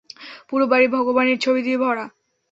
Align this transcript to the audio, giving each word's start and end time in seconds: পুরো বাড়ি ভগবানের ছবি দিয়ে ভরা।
পুরো 0.49 0.65
বাড়ি 0.67 0.87
ভগবানের 0.95 1.37
ছবি 1.39 1.61
দিয়ে 1.61 1.77
ভরা। 1.77 2.05